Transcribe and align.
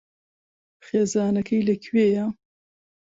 خێزانەکەی 0.85 1.65
لەکوێیە؟ 1.69 2.25